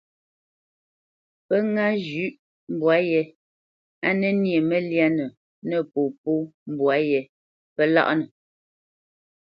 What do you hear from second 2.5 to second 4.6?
mbwǎ yé á nə nyê